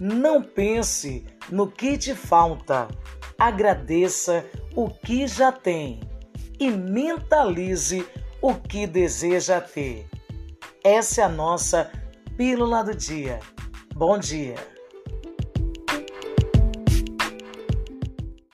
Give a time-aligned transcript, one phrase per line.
[0.00, 2.88] Não pense no que te falta.
[3.38, 4.44] Agradeça
[4.74, 6.00] o que já tem
[6.58, 8.06] e mentalize
[8.40, 10.06] o que deseja ter.
[10.84, 11.90] Essa é a nossa
[12.36, 13.40] pílula do dia.
[13.94, 14.75] Bom dia.